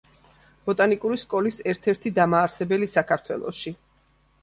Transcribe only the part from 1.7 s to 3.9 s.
ერთ-ერთი დამაარსებელი საქართველოში.